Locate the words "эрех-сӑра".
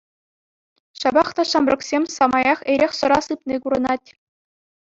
2.73-3.19